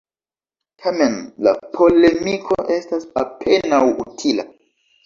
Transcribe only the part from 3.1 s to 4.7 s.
apenaŭ utila.